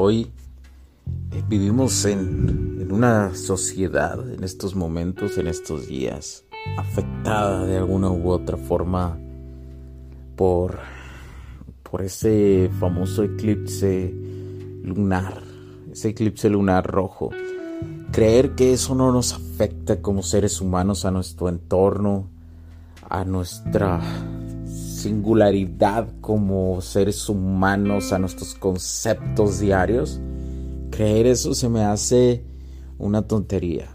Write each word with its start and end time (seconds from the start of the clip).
Hoy 0.00 0.30
Vivimos 1.48 2.04
en, 2.04 2.92
una 2.92 3.34
sociedad 3.34 4.32
en 4.32 4.44
estos 4.44 4.76
momentos, 4.76 5.38
en 5.38 5.48
estos 5.48 5.88
días, 5.88 6.44
afectada 6.76 7.64
de 7.64 7.78
alguna 7.78 8.10
u 8.10 8.30
otra 8.30 8.56
forma 8.56 9.18
por, 10.36 10.78
por 11.82 12.02
ese 12.02 12.70
famoso 12.78 13.24
eclipse 13.24 14.14
lunar, 14.84 15.42
ese 15.90 16.10
eclipse 16.10 16.48
lunar 16.48 16.86
rojo. 16.86 17.30
Creer 18.12 18.54
que 18.54 18.74
eso 18.74 18.94
no 18.94 19.10
nos 19.10 19.32
afecta 19.32 20.00
como 20.00 20.22
seres 20.22 20.60
humanos 20.60 21.06
a 21.06 21.10
nuestro 21.10 21.48
entorno, 21.48 22.28
a 23.08 23.24
nuestra 23.24 24.00
singularidad 24.98 26.08
como 26.20 26.80
seres 26.80 27.28
humanos, 27.28 28.12
a 28.12 28.18
nuestros 28.18 28.54
conceptos 28.54 29.60
diarios 29.60 30.20
Creer 30.90 31.26
eso 31.26 31.54
se 31.54 31.68
me 31.68 31.82
hace 31.84 32.42
una 32.98 33.22
tontería. 33.22 33.86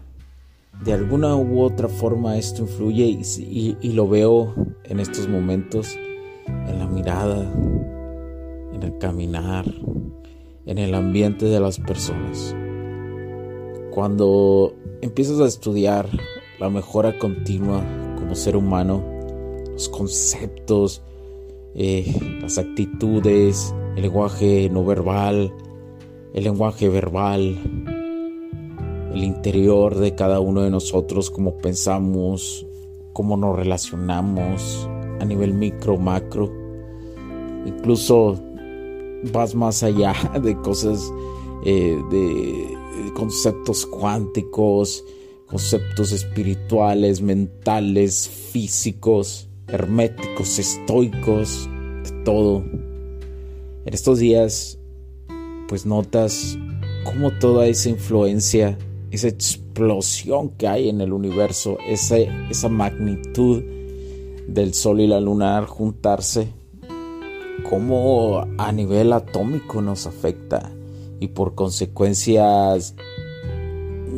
De 0.84 0.92
alguna 0.92 1.36
u 1.36 1.60
otra 1.60 1.88
forma 1.88 2.38
esto 2.38 2.62
influye 2.62 3.20
y, 3.38 3.92
lo 3.92 4.08
veo 4.08 4.54
en 4.84 5.00
estos 5.00 5.28
momentos, 5.28 5.94
en 6.46 6.78
la 6.78 6.86
mirada, 6.86 7.52
en 8.72 8.82
el 8.82 8.96
caminar, 8.98 9.66
en 10.66 10.78
el 10.78 10.94
ambiente 10.94 11.46
de 11.46 11.60
las 11.60 11.78
personas. 11.78 12.56
Cuando 13.90 14.74
empiezas 15.02 15.40
a 15.40 15.46
estudiar 15.46 16.08
la 16.58 16.70
mejora 16.70 17.18
continua 17.18 17.84
como 18.16 18.34
ser 18.34 18.56
humano, 18.56 19.04
los 19.74 19.88
conceptos, 19.88 21.02
eh, 21.74 22.38
las 22.40 22.58
actitudes, 22.58 23.74
el 23.96 24.02
lenguaje 24.02 24.70
no 24.70 24.84
verbal, 24.84 25.52
el 26.32 26.44
lenguaje 26.44 26.88
verbal, 26.88 27.58
el 29.12 29.22
interior 29.22 29.96
de 29.96 30.14
cada 30.14 30.40
uno 30.40 30.62
de 30.62 30.70
nosotros, 30.70 31.30
cómo 31.30 31.58
pensamos, 31.58 32.66
cómo 33.12 33.36
nos 33.36 33.56
relacionamos 33.56 34.88
a 35.20 35.24
nivel 35.24 35.54
micro, 35.54 35.96
macro. 35.96 36.50
Incluso 37.66 38.40
vas 39.32 39.54
más 39.54 39.82
allá 39.82 40.14
de 40.42 40.56
cosas, 40.56 41.12
eh, 41.64 42.00
de 42.10 43.12
conceptos 43.14 43.86
cuánticos, 43.86 45.04
conceptos 45.46 46.12
espirituales, 46.12 47.20
mentales, 47.20 48.28
físicos, 48.28 49.48
herméticos, 49.68 50.58
estoicos, 50.58 51.68
de 52.04 52.10
todo. 52.24 52.64
En 53.86 53.92
estos 53.92 54.18
días 54.18 54.78
pues 55.68 55.86
notas 55.86 56.58
cómo 57.04 57.30
toda 57.32 57.66
esa 57.66 57.88
influencia, 57.90 58.78
esa 59.10 59.28
explosión 59.28 60.50
que 60.50 60.66
hay 60.68 60.88
en 60.88 61.00
el 61.00 61.12
universo, 61.12 61.78
esa, 61.86 62.18
esa 62.50 62.68
magnitud 62.68 63.62
del 64.46 64.74
Sol 64.74 65.00
y 65.00 65.06
la 65.06 65.20
Luna 65.20 65.64
juntarse, 65.66 66.48
cómo 67.68 68.46
a 68.58 68.72
nivel 68.72 69.12
atómico 69.12 69.80
nos 69.80 70.06
afecta 70.06 70.72
y 71.20 71.28
por 71.28 71.54
consecuencias 71.54 72.94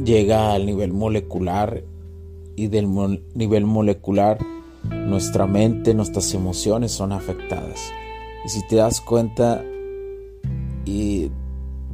llega 0.04 0.52
al 0.52 0.66
nivel 0.66 0.92
molecular 0.92 1.84
y 2.54 2.68
del 2.68 2.88
nivel 3.34 3.66
molecular 3.66 4.38
nuestra 4.91 5.47
mente, 5.47 5.94
nuestras 5.94 6.32
emociones 6.34 6.92
son 6.92 7.12
afectadas. 7.12 7.92
Y 8.44 8.48
si 8.48 8.66
te 8.66 8.76
das 8.76 9.00
cuenta, 9.00 9.64
y 10.84 11.30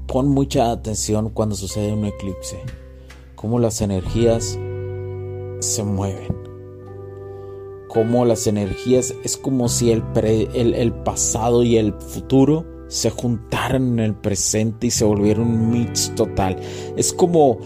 pon 0.07 0.29
mucha 0.29 0.71
atención 0.71 1.31
cuando 1.31 1.55
sucede 1.55 1.93
un 1.93 2.05
eclipse, 2.05 2.61
cómo 3.35 3.59
las 3.59 3.81
energías 3.81 4.59
se 5.61 5.83
mueven, 5.85 6.37
cómo 7.89 8.25
las 8.25 8.47
energías 8.47 9.15
es 9.25 9.37
como 9.37 9.69
si 9.69 9.91
el, 9.91 10.03
el, 10.15 10.93
pasado 10.93 11.63
y 11.63 11.77
el 11.77 11.93
futuro 11.95 12.65
se 12.89 13.11
juntaran 13.11 13.95
en 13.95 14.01
el 14.01 14.15
presente 14.15 14.89
y 14.89 14.91
se 14.91 15.05
volvieran 15.05 15.47
un 15.47 15.71
mix 15.71 16.15
total. 16.15 16.57
Es 16.97 17.13
como, 17.13 17.59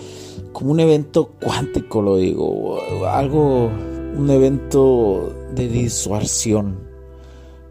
como 0.52 0.70
un 0.70 0.80
evento 0.80 1.32
cuántico, 1.42 2.00
lo 2.02 2.16
digo, 2.16 2.78
algo, 3.06 3.70
un 4.16 4.30
evento 4.30 5.34
de 5.54 5.68
disuasión, 5.68 6.78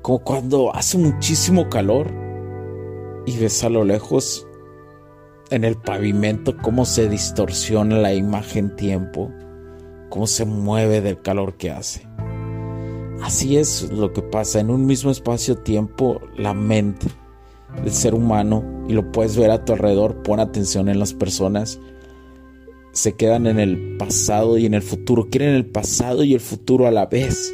como 0.02 0.20
cuando 0.20 0.76
hace 0.76 0.98
muchísimo 0.98 1.70
calor 1.70 2.12
y 3.26 3.38
ves 3.38 3.64
a 3.64 3.70
lo 3.70 3.84
lejos 3.84 4.48
en 5.50 5.64
el 5.64 5.76
pavimento 5.76 6.56
cómo 6.58 6.86
se 6.86 7.10
distorsiona 7.10 7.98
la 7.98 8.14
imagen 8.14 8.76
tiempo, 8.76 9.32
cómo 10.10 10.28
se 10.28 10.46
mueve 10.46 11.02
del 11.02 11.22
calor 11.22 11.56
que 11.56 11.72
hace. 11.72 12.08
Así 13.24 13.58
es 13.58 13.92
lo 13.92 14.14
que 14.14 14.22
pasa 14.22 14.60
en 14.60 14.70
un 14.70 14.86
mismo 14.86 15.10
espacio-tiempo, 15.10 16.22
la 16.38 16.54
mente 16.54 17.08
del 17.84 17.92
ser 17.92 18.14
humano, 18.14 18.64
y 18.88 18.94
lo 18.94 19.12
puedes 19.12 19.36
ver 19.36 19.50
a 19.50 19.66
tu 19.66 19.74
alrededor, 19.74 20.22
pon 20.22 20.40
atención 20.40 20.90
en 20.90 21.00
las 21.00 21.14
personas, 21.14 21.80
se 22.96 23.14
quedan 23.14 23.46
en 23.46 23.60
el 23.60 23.98
pasado 23.98 24.58
y 24.58 24.66
en 24.66 24.74
el 24.74 24.82
futuro, 24.82 25.28
quieren 25.30 25.54
el 25.54 25.66
pasado 25.66 26.24
y 26.24 26.34
el 26.34 26.40
futuro 26.40 26.88
a 26.88 26.92
la 26.92 27.06
vez. 27.06 27.54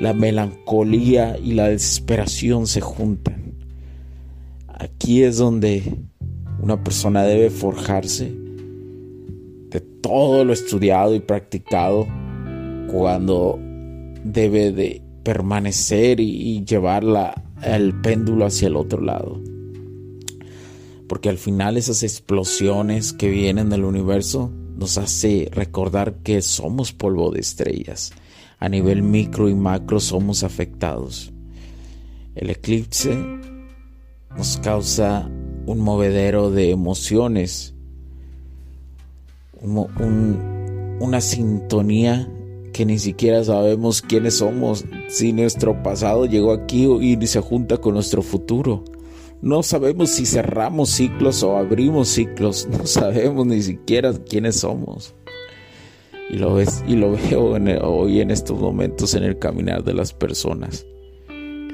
La 0.00 0.12
melancolía 0.12 1.38
y 1.42 1.54
la 1.54 1.68
desesperación 1.68 2.66
se 2.66 2.82
juntan. 2.82 3.54
Aquí 4.68 5.22
es 5.22 5.38
donde 5.38 5.94
una 6.60 6.84
persona 6.84 7.22
debe 7.22 7.48
forjarse 7.48 8.34
de 9.70 9.80
todo 9.80 10.44
lo 10.44 10.52
estudiado 10.52 11.14
y 11.14 11.20
practicado 11.20 12.06
cuando 12.92 13.58
debe 14.24 14.72
de 14.72 15.02
permanecer 15.22 16.20
y, 16.20 16.64
llevarla 16.66 17.42
el 17.62 17.98
péndulo 18.02 18.44
hacia 18.44 18.68
el 18.68 18.76
otro 18.76 19.00
lado. 19.00 19.40
Porque 21.08 21.30
al 21.30 21.38
final 21.38 21.78
esas 21.78 22.02
explosiones 22.02 23.14
que 23.14 23.30
vienen 23.30 23.70
del 23.70 23.84
universo 23.84 24.52
nos 24.82 24.98
hace 24.98 25.48
recordar 25.52 26.14
que 26.24 26.42
somos 26.42 26.92
polvo 26.92 27.30
de 27.30 27.38
estrellas. 27.38 28.12
A 28.58 28.68
nivel 28.68 29.04
micro 29.04 29.48
y 29.48 29.54
macro 29.54 30.00
somos 30.00 30.42
afectados. 30.42 31.32
El 32.34 32.50
eclipse 32.50 33.16
nos 34.36 34.56
causa 34.58 35.30
un 35.66 35.78
movedero 35.78 36.50
de 36.50 36.72
emociones, 36.72 37.74
una 39.62 41.20
sintonía 41.20 42.28
que 42.72 42.84
ni 42.84 42.98
siquiera 42.98 43.44
sabemos 43.44 44.02
quiénes 44.02 44.38
somos, 44.38 44.84
si 45.08 45.32
nuestro 45.32 45.80
pasado 45.84 46.26
llegó 46.26 46.50
aquí 46.52 46.86
y 46.86 47.24
se 47.28 47.40
junta 47.40 47.76
con 47.76 47.94
nuestro 47.94 48.22
futuro. 48.22 48.82
No 49.42 49.64
sabemos 49.64 50.10
si 50.10 50.24
cerramos 50.24 50.90
ciclos 50.90 51.42
o 51.42 51.56
abrimos 51.56 52.06
ciclos, 52.06 52.68
no 52.70 52.86
sabemos 52.86 53.44
ni 53.44 53.60
siquiera 53.60 54.12
quiénes 54.12 54.60
somos. 54.60 55.14
Y 56.30 56.36
lo, 56.36 56.54
ves, 56.54 56.84
y 56.86 56.94
lo 56.94 57.12
veo 57.12 57.56
hoy 57.82 58.20
en 58.20 58.30
estos 58.30 58.58
momentos 58.58 59.14
en 59.14 59.24
el 59.24 59.38
caminar 59.40 59.82
de 59.82 59.94
las 59.94 60.12
personas. 60.12 60.86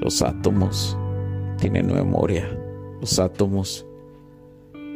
Los 0.00 0.22
átomos 0.22 0.96
tienen 1.60 1.92
memoria. 1.92 2.48
Los 3.02 3.18
átomos 3.18 3.86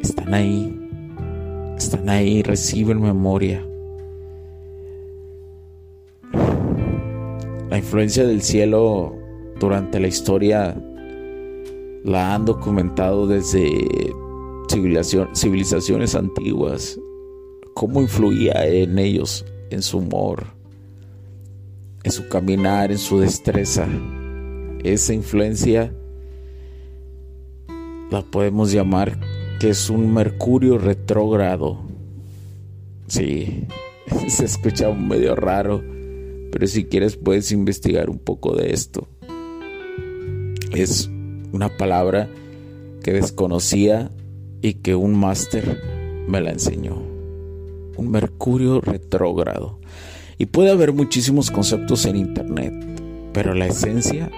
están 0.01 0.33
ahí, 0.33 0.75
están 1.77 2.09
ahí, 2.09 2.41
reciben 2.41 2.99
memoria. 2.99 3.63
La 7.69 7.77
influencia 7.77 8.25
del 8.25 8.41
cielo 8.41 9.15
durante 9.59 9.99
la 9.99 10.07
historia 10.07 10.75
la 12.03 12.35
han 12.35 12.45
documentado 12.45 13.27
desde 13.27 14.13
civilizaciones 15.33 16.15
antiguas, 16.15 16.99
cómo 17.73 18.01
influía 18.01 18.65
en 18.65 18.99
ellos, 18.99 19.45
en 19.69 19.81
su 19.81 19.99
humor, 19.99 20.47
en 22.03 22.11
su 22.11 22.27
caminar, 22.27 22.91
en 22.91 22.97
su 22.97 23.19
destreza. 23.19 23.87
Esa 24.83 25.13
influencia 25.13 25.93
la 28.11 28.21
podemos 28.21 28.71
llamar 28.71 29.19
que 29.59 29.69
es 29.69 29.89
un 29.89 30.13
Mercurio 30.13 30.77
retrógrado. 30.77 31.79
Sí, 33.07 33.65
se 34.27 34.45
escucha 34.45 34.91
medio 34.91 35.35
raro, 35.35 35.81
pero 36.51 36.67
si 36.67 36.83
quieres 36.83 37.15
puedes 37.15 37.51
investigar 37.53 38.09
un 38.09 38.19
poco 38.19 38.55
de 38.55 38.73
esto. 38.73 39.07
Es 40.73 41.09
una 41.53 41.69
palabra 41.69 42.27
que 43.03 43.13
desconocía 43.13 44.11
y 44.61 44.75
que 44.75 44.95
un 44.95 45.17
máster 45.17 45.81
me 46.27 46.41
la 46.41 46.51
enseñó. 46.51 46.95
Un 47.95 48.11
Mercurio 48.11 48.81
retrógrado. 48.81 49.79
Y 50.37 50.47
puede 50.47 50.71
haber 50.71 50.93
muchísimos 50.93 51.51
conceptos 51.51 52.05
en 52.05 52.15
Internet, 52.15 52.73
pero 53.33 53.53
la 53.53 53.67
esencia 53.67 54.31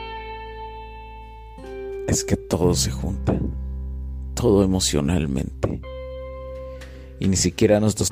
es 2.07 2.23
que 2.25 2.35
todo 2.35 2.75
se 2.75 2.91
junta, 2.91 3.39
todo 4.33 4.63
emocionalmente. 4.63 5.81
Y 7.19 7.29
ni 7.29 7.37
siquiera 7.37 7.79
nuestros... 7.79 8.11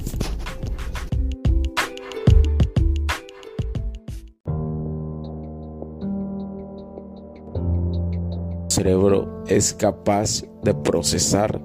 Cerebro 8.81 9.43
es 9.45 9.73
capaz 9.73 10.43
de 10.63 10.73
procesar 10.73 11.61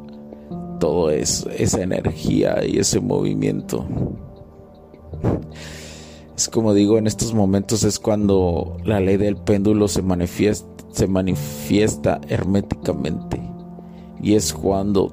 eso, 1.11 1.51
esa 1.51 1.83
energía 1.83 2.65
y 2.65 2.79
ese 2.79 3.01
movimiento. 3.01 3.87
Es 6.37 6.49
como 6.51 6.75
digo, 6.75 6.99
en 6.99 7.07
estos 7.07 7.33
momentos 7.33 7.83
es 7.85 7.99
cuando 7.99 8.77
la 8.85 9.01
ley 9.01 9.17
del 9.17 9.37
péndulo 9.37 9.89
se 9.89 10.03
manifiesta, 10.03 12.21
herméticamente. 12.29 13.41
Y 14.23 14.35
es 14.35 14.53
cuando 14.53 15.11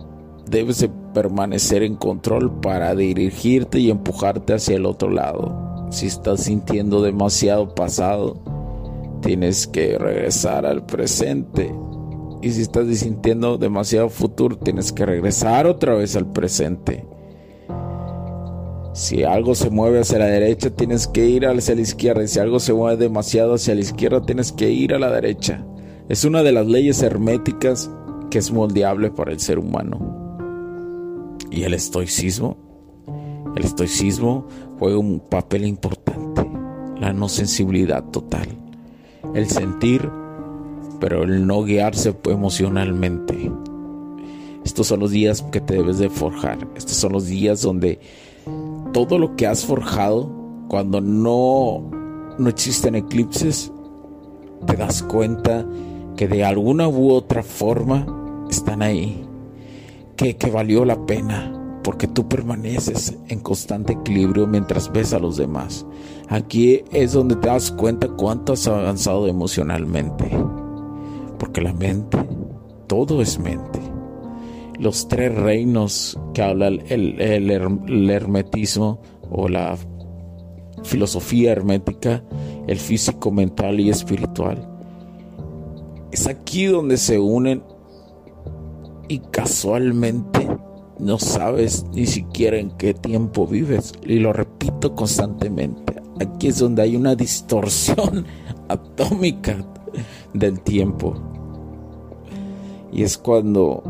debes 0.49 0.79
de 0.79 0.89
permanecer 1.13 1.83
en 1.83 1.95
control 1.95 2.59
para 2.59 2.93
dirigirte 2.95 3.79
y 3.79 3.89
empujarte 3.89 4.55
hacia 4.55 4.75
el 4.75 4.85
otro 4.85 5.09
lado. 5.09 5.87
Si 5.89 6.07
estás 6.07 6.43
sintiendo 6.43 7.01
demasiado 7.01 7.73
pasado, 7.73 8.41
tienes 9.21 9.67
que 9.67 9.97
regresar 9.97 10.65
al 10.65 10.85
presente. 10.85 11.73
Y 12.43 12.51
si 12.51 12.61
estás 12.61 12.85
sintiendo 12.97 13.57
demasiado 13.57 14.09
futuro, 14.09 14.57
tienes 14.57 14.91
que 14.91 15.05
regresar 15.05 15.65
otra 15.65 15.93
vez 15.93 16.17
al 16.17 16.29
presente. 16.29 17.05
Si 18.91 19.23
algo 19.23 19.55
se 19.55 19.69
mueve 19.69 20.01
hacia 20.01 20.19
la 20.19 20.25
derecha, 20.25 20.69
tienes 20.69 21.07
que 21.07 21.25
ir 21.25 21.47
hacia 21.47 21.73
la 21.73 21.79
izquierda. 21.79 22.21
Y 22.21 22.27
si 22.27 22.39
algo 22.39 22.59
se 22.59 22.73
mueve 22.73 22.97
demasiado 22.97 23.53
hacia 23.53 23.75
la 23.75 23.79
izquierda, 23.79 24.25
tienes 24.25 24.51
que 24.51 24.69
ir 24.69 24.93
a 24.93 24.99
la 24.99 25.09
derecha. 25.09 25.65
Es 26.09 26.25
una 26.25 26.43
de 26.43 26.51
las 26.51 26.67
leyes 26.67 27.01
herméticas 27.01 27.89
que 28.29 28.39
es 28.39 28.51
moldeable 28.51 29.09
para 29.09 29.31
el 29.31 29.39
ser 29.39 29.57
humano. 29.57 31.37
Y 31.49 31.63
el 31.63 31.73
estoicismo, 31.73 32.57
el 33.55 33.63
estoicismo 33.63 34.47
juega 34.79 34.97
un 34.97 35.21
papel 35.21 35.65
importante. 35.65 36.45
La 36.99 37.13
no 37.13 37.29
sensibilidad 37.29 38.03
total. 38.09 38.49
El 39.33 39.47
sentir, 39.47 40.11
pero 41.03 41.23
el 41.23 41.45
no 41.45 41.65
guiarse 41.65 42.15
emocionalmente. 42.23 43.51
Estos 44.63 44.87
son 44.87 45.01
los 45.01 45.11
días 45.11 45.41
que 45.51 45.59
te 45.59 45.73
debes 45.73 45.97
de 45.97 46.09
forjar. 46.09 46.65
Estos 46.77 46.95
son 46.95 47.11
los 47.11 47.25
días 47.25 47.61
donde 47.61 47.99
todo 48.93 49.19
lo 49.19 49.35
que 49.35 49.45
has 49.45 49.65
forjado, 49.65 50.31
cuando 50.69 51.01
no, 51.01 51.91
no 52.37 52.47
existen 52.47 52.95
eclipses, 52.95 53.69
te 54.65 54.77
das 54.77 55.03
cuenta 55.03 55.67
que 56.15 56.29
de 56.29 56.45
alguna 56.45 56.87
u 56.87 57.11
otra 57.11 57.43
forma 57.43 58.05
están 58.49 58.81
ahí, 58.81 59.27
que, 60.15 60.37
que 60.37 60.51
valió 60.51 60.85
la 60.85 61.05
pena, 61.05 61.81
porque 61.83 62.07
tú 62.07 62.29
permaneces 62.29 63.17
en 63.27 63.41
constante 63.41 63.91
equilibrio 63.91 64.47
mientras 64.47 64.89
ves 64.89 65.11
a 65.11 65.19
los 65.19 65.35
demás. 65.35 65.85
Aquí 66.29 66.81
es 66.93 67.11
donde 67.11 67.35
te 67.35 67.49
das 67.49 67.73
cuenta 67.73 68.07
cuánto 68.07 68.53
has 68.53 68.65
avanzado 68.67 69.27
emocionalmente, 69.27 70.31
porque 71.43 71.59
la 71.59 71.73
mente, 71.73 72.17
todo 72.87 73.21
es 73.21 73.37
mente 73.37 73.81
los 74.79 75.09
tres 75.09 75.35
reinos 75.35 76.17
que 76.33 76.41
habla 76.41 76.67
el, 76.67 78.09
hermetismo 78.09 79.01
o 79.29 79.49
la 79.49 79.77
filosofía 80.83 81.51
hermética, 81.51 82.23
el 82.65 82.77
físico, 82.77 83.29
mental 83.29 83.81
y 83.81 83.89
espiritual. 83.89 84.69
Es 86.13 86.27
aquí 86.27 86.65
donde 86.65 86.95
se 86.95 87.19
unen 87.19 87.61
y 89.09 89.19
casualmente 89.19 90.47
no 90.97 91.19
sabes 91.19 91.85
ni 91.93 92.05
siquiera 92.05 92.57
en 92.57 92.71
qué 92.77 92.93
tiempo 92.93 93.45
vives. 93.45 93.91
Y 94.01 94.19
lo 94.19 94.31
repito 94.31 94.95
constantemente. 94.95 96.01
Aquí 96.21 96.47
es 96.47 96.59
donde 96.59 96.83
hay 96.83 96.95
una 96.95 97.15
distorsión 97.15 98.25
atómica 98.69 99.57
del 100.33 100.61
tiempo. 100.61 101.32
Y 102.93 103.01
es 103.03 103.17
cuando 103.17 103.81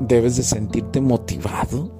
debes 0.00 0.36
de 0.36 0.42
sentirte 0.42 1.00
motivado. 1.00 1.90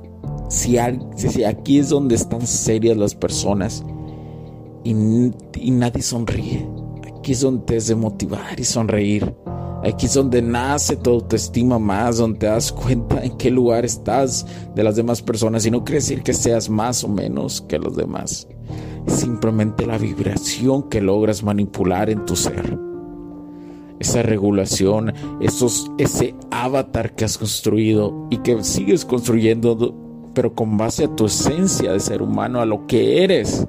Si, 0.49 0.79
aquí 0.79 1.79
es 1.79 1.89
donde 1.89 2.15
están 2.15 2.47
serias 2.47 2.97
las 2.97 3.15
personas 3.15 3.85
y, 4.85 4.95
nadie 4.95 6.03
sonríe, 6.03 6.69
aquí 7.17 7.33
es 7.33 7.41
donde 7.41 7.77
has 7.77 7.87
de 7.89 7.95
motivar 7.95 8.59
y 8.59 8.65
sonreír. 8.65 9.35
Aquí 9.83 10.07
es 10.07 10.15
donde 10.15 10.41
nace 10.41 10.97
tu 10.97 11.11
autoestima 11.11 11.79
más, 11.79 12.17
donde 12.17 12.39
te 12.39 12.47
das 12.47 12.73
cuenta 12.73 13.23
en 13.23 13.37
qué 13.37 13.51
lugar 13.51 13.85
estás 13.85 14.47
de 14.75 14.83
las 14.83 14.97
demás 14.97 15.21
personas. 15.21 15.67
Y 15.67 15.71
no 15.71 15.85
quiere 15.85 15.97
decir 15.97 16.23
que 16.23 16.33
seas 16.33 16.71
más 16.71 17.05
o 17.05 17.09
menos 17.09 17.61
que 17.61 17.79
los 17.79 17.95
demás. 17.95 18.49
Es 19.07 19.15
simplemente 19.15 19.85
la 19.85 19.99
vibración 19.99 20.89
que 20.89 21.03
logras 21.03 21.43
manipular 21.43 22.09
en 22.09 22.25
tu 22.25 22.35
ser 22.35 22.94
esa 24.01 24.23
regulación, 24.23 25.13
esos, 25.41 25.91
ese 25.99 26.35
avatar 26.51 27.15
que 27.15 27.25
has 27.25 27.39
construido 27.39 28.27
y 28.31 28.39
que 28.39 28.63
sigues 28.65 29.05
construyendo, 29.05 29.95
pero 30.35 30.55
con 30.55 30.77
base 30.77 31.05
a 31.05 31.15
tu 31.15 31.27
esencia 31.27 31.93
de 31.93 32.01
ser 32.01 32.23
humano, 32.23 32.61
a 32.61 32.67
lo 32.67 32.87
que 32.87 33.23
eres. 33.23 33.67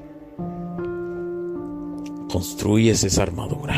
Construyes 2.32 3.04
esa 3.04 3.24
armadura. 3.24 3.76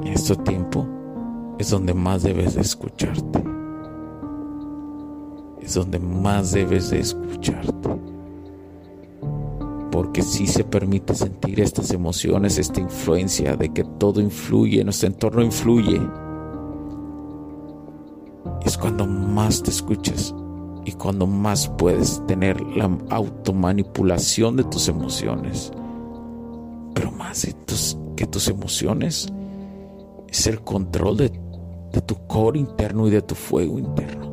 En 0.00 0.06
este 0.08 0.36
tiempo 0.36 0.86
es 1.58 1.70
donde 1.70 1.94
más 1.94 2.22
debes 2.22 2.54
de 2.54 2.62
escucharte. 2.62 3.44
Es 5.60 5.74
donde 5.74 5.98
más 5.98 6.52
debes 6.52 6.90
de 6.90 7.00
escucharte 7.00 7.90
porque 9.90 10.22
si 10.22 10.46
se 10.46 10.64
permite 10.64 11.14
sentir 11.14 11.60
estas 11.60 11.90
emociones, 11.90 12.58
esta 12.58 12.80
influencia 12.80 13.56
de 13.56 13.70
que 13.70 13.84
todo 13.84 14.20
influye, 14.20 14.84
nuestro 14.84 15.08
entorno 15.08 15.42
influye. 15.42 16.00
Es 18.64 18.78
cuando 18.78 19.06
más 19.06 19.62
te 19.62 19.70
escuchas 19.70 20.34
y 20.84 20.92
cuando 20.92 21.26
más 21.26 21.68
puedes 21.68 22.24
tener 22.26 22.60
la 22.60 22.90
automanipulación 23.10 24.56
de 24.56 24.64
tus 24.64 24.88
emociones. 24.88 25.72
Pero 26.94 27.10
más 27.10 27.46
tus, 27.66 27.98
que 28.16 28.26
tus 28.26 28.48
emociones 28.48 29.28
es 30.28 30.46
el 30.46 30.60
control 30.62 31.16
de, 31.16 31.32
de 31.92 32.00
tu 32.00 32.14
core 32.28 32.60
interno 32.60 33.08
y 33.08 33.10
de 33.10 33.22
tu 33.22 33.34
fuego 33.34 33.78
interno. 33.78 34.30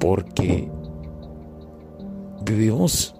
Porque 0.00 0.70
vivimos 2.44 3.14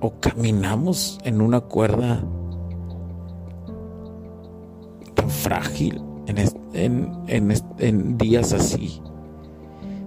o 0.00 0.20
caminamos 0.20 1.18
en 1.24 1.40
una 1.40 1.60
cuerda 1.60 2.24
tan 5.14 5.30
frágil 5.30 6.02
en, 6.74 8.18
días 8.18 8.52
así. 8.52 9.00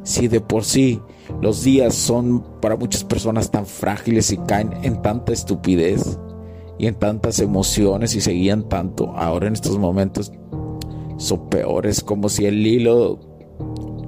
Si 0.03 0.27
de 0.27 0.41
por 0.41 0.63
sí 0.63 1.01
los 1.41 1.63
días 1.63 1.93
son 1.93 2.43
para 2.61 2.75
muchas 2.75 3.03
personas 3.03 3.51
tan 3.51 3.65
frágiles 3.65 4.31
y 4.31 4.37
caen 4.37 4.73
en 4.83 5.01
tanta 5.01 5.33
estupidez 5.33 6.19
y 6.77 6.87
en 6.87 6.95
tantas 6.95 7.39
emociones 7.39 8.15
y 8.15 8.21
seguían 8.21 8.67
tanto, 8.69 9.13
ahora 9.15 9.47
en 9.47 9.53
estos 9.53 9.77
momentos 9.77 10.31
son 11.17 11.49
peores, 11.49 12.01
como 12.01 12.29
si 12.29 12.45
el 12.45 12.65
hilo 12.65 13.19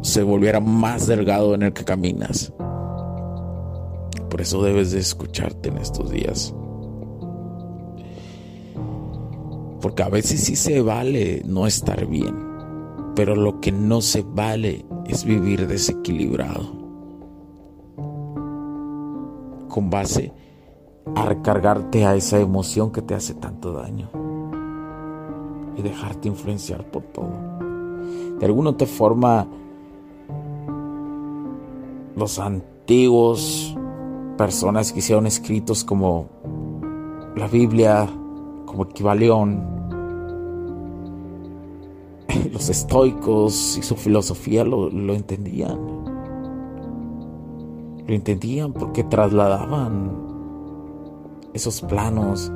se 0.01 0.23
volviera 0.23 0.59
más 0.59 1.07
delgado 1.07 1.53
en 1.53 1.63
el 1.63 1.73
que 1.73 1.83
caminas. 1.83 2.53
Por 4.31 4.39
eso 4.39 4.63
debes 4.63 4.91
de 4.91 4.99
escucharte 4.99 5.67
en 5.67 5.77
estos 5.77 6.09
días. 6.09 6.55
Porque 9.81 10.03
a 10.03 10.07
veces 10.07 10.39
sí 10.39 10.55
se 10.55 10.81
vale 10.81 11.41
no 11.45 11.67
estar 11.67 12.05
bien, 12.05 12.33
pero 13.13 13.35
lo 13.35 13.59
que 13.59 13.73
no 13.73 13.99
se 13.99 14.21
vale 14.21 14.85
es 15.05 15.25
vivir 15.25 15.67
desequilibrado. 15.67 16.71
Con 19.67 19.89
base 19.89 20.31
a 21.13 21.25
recargarte 21.25 22.05
a 22.05 22.15
esa 22.15 22.39
emoción 22.39 22.89
que 22.89 23.01
te 23.01 23.15
hace 23.15 23.33
tanto 23.33 23.73
daño 23.73 24.09
y 25.75 25.81
dejarte 25.81 26.29
influenciar 26.29 26.89
por 26.89 27.03
todo. 27.03 27.33
De 28.39 28.45
alguna 28.45 28.69
otra 28.69 28.87
forma, 28.87 29.45
los 32.15 32.39
antiguos 32.39 33.75
personas 34.41 34.91
que 34.91 34.97
hicieron 34.97 35.27
escritos 35.27 35.83
como 35.83 36.25
la 37.35 37.47
Biblia, 37.47 38.09
como 38.65 38.85
Equivalión, 38.85 39.63
los 42.51 42.67
estoicos 42.67 43.77
y 43.77 43.83
su 43.83 43.95
filosofía 43.95 44.63
lo, 44.63 44.89
entendían. 45.13 45.77
Lo 48.07 48.15
entendían 48.15 48.73
porque 48.73 49.03
trasladaban 49.03 50.11
esos 51.53 51.81
planos 51.81 52.51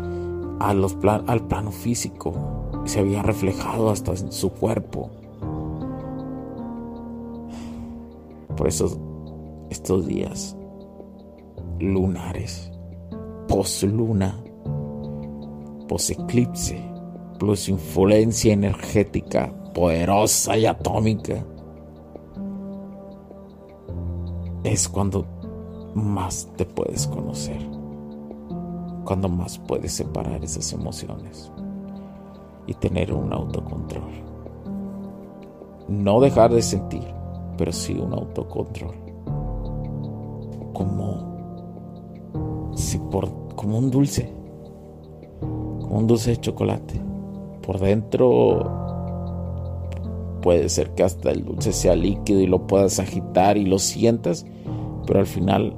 a 0.59 0.73
los 0.73 0.97
al 1.05 1.45
plano 1.45 1.69
físico 1.69 2.33
y 2.83 2.89
se 2.89 3.01
había 3.01 3.21
reflejado 3.21 3.91
hasta 3.91 4.13
en 4.13 4.31
su 4.31 4.49
cuerpo. 4.49 5.11
Por 8.57 8.67
eso 8.67 8.97
estos 9.69 10.07
días 10.07 10.57
lunares, 11.79 12.71
post-luna, 13.47 14.41
post-eclipse, 15.87 16.81
plus 17.37 17.69
influencia 17.69 18.53
energética 18.53 19.53
poderosa 19.73 20.57
y 20.57 20.65
atómica, 20.65 21.45
es 24.63 24.87
cuando 24.87 25.25
más 25.93 26.49
te 26.55 26.65
puedes 26.65 27.07
conocer, 27.07 27.59
cuando 29.03 29.29
más 29.29 29.59
puedes 29.59 29.91
separar 29.93 30.43
esas 30.43 30.71
emociones 30.73 31.51
y 32.67 32.73
tener 32.73 33.13
un 33.13 33.31
autocontrol. 33.31 34.11
No 35.87 36.19
dejar 36.19 36.51
de 36.51 36.61
sentir, 36.61 37.05
pero 37.57 37.71
sí 37.71 37.93
un 37.93 38.13
autocontrol. 38.13 38.95
Como 40.73 41.34
como 42.99 43.77
un 43.77 43.91
dulce, 43.91 44.29
como 45.39 45.99
un 45.99 46.07
dulce 46.07 46.31
de 46.31 46.37
chocolate. 46.37 47.01
Por 47.61 47.79
dentro 47.79 48.83
puede 50.41 50.69
ser 50.69 50.91
que 50.93 51.03
hasta 51.03 51.31
el 51.31 51.43
dulce 51.43 51.73
sea 51.73 51.95
líquido 51.95 52.39
y 52.39 52.47
lo 52.47 52.67
puedas 52.67 52.99
agitar 52.99 53.57
y 53.57 53.65
lo 53.65 53.79
sientas, 53.79 54.45
pero 55.07 55.19
al 55.19 55.25
final 55.25 55.75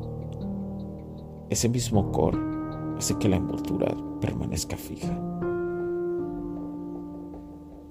ese 1.49 1.69
mismo 1.69 2.11
core 2.11 2.37
hace 2.97 3.17
que 3.17 3.29
la 3.29 3.37
envoltura 3.37 3.95
permanezca 4.19 4.75
fija. 4.75 5.17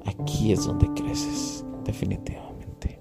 Aquí 0.05 0.53
es 0.53 0.67
donde 0.67 0.89
creces, 0.95 1.65
definitivamente. 1.85 3.01